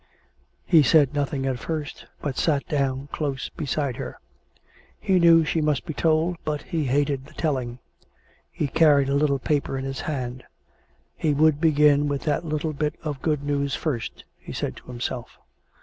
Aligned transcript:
He 0.65 0.81
said 0.81 1.13
nothing 1.13 1.45
at 1.45 1.59
first, 1.59 2.07
but 2.23 2.35
sat 2.35 2.67
down 2.67 3.05
close 3.11 3.49
beside 3.49 3.97
her. 3.97 4.19
He 4.99 5.19
knew 5.19 5.45
she 5.45 5.61
must 5.61 5.85
be 5.85 5.93
told, 5.93 6.37
but 6.43 6.63
he 6.63 6.85
hated 6.85 7.27
the 7.27 7.35
telling. 7.35 7.77
He 8.49 8.65
carried 8.67 9.09
a 9.09 9.13
little 9.15 9.37
paper 9.37 9.77
in 9.77 9.85
his 9.85 10.01
hand. 10.01 10.43
He 11.15 11.35
would 11.35 11.61
begin 11.61 12.07
with 12.07 12.23
that 12.23 12.43
little 12.43 12.73
bit 12.73 12.95
of 13.03 13.21
good 13.21 13.43
news 13.43 13.75
first, 13.75 14.23
he 14.39 14.51
said 14.51 14.75
to 14.77 14.87
himself. 14.87 15.37